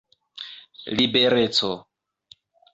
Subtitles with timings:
[0.97, 1.71] libereco